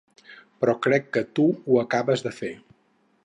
[0.63, 2.53] Però crec que tu ho acabes de fer.